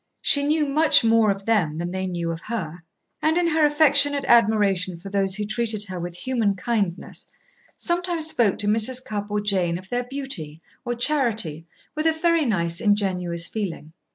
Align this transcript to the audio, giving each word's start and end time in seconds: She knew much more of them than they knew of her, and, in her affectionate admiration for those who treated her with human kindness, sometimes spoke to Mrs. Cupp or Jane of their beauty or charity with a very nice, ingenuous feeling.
She 0.23 0.41
knew 0.41 0.65
much 0.67 1.03
more 1.03 1.29
of 1.29 1.45
them 1.45 1.77
than 1.77 1.91
they 1.91 2.07
knew 2.07 2.31
of 2.31 2.41
her, 2.45 2.79
and, 3.21 3.37
in 3.37 3.45
her 3.49 3.63
affectionate 3.67 4.25
admiration 4.27 4.97
for 4.97 5.11
those 5.11 5.35
who 5.35 5.45
treated 5.45 5.83
her 5.83 5.99
with 5.99 6.15
human 6.15 6.55
kindness, 6.55 7.27
sometimes 7.77 8.25
spoke 8.27 8.57
to 8.57 8.67
Mrs. 8.67 9.05
Cupp 9.05 9.29
or 9.29 9.39
Jane 9.41 9.77
of 9.77 9.89
their 9.89 10.05
beauty 10.05 10.59
or 10.83 10.95
charity 10.95 11.67
with 11.93 12.07
a 12.07 12.13
very 12.13 12.45
nice, 12.45 12.81
ingenuous 12.81 13.45
feeling. 13.45 13.93